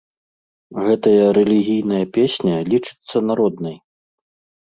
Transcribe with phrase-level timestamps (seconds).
[0.85, 3.77] Гэтая рэлігійная песня лічыцца народнай.